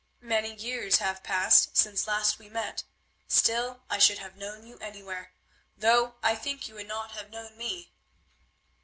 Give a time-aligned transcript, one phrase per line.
[0.23, 2.85] "Many years have passed since last we met;
[3.27, 5.33] still I should have known you anywhere,
[5.77, 7.91] though I think you would not have known me."